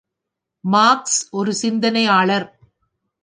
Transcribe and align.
Marks 0.63 1.27
ஒரு 1.31 1.53
சிந்தனையாளர். 1.53 2.47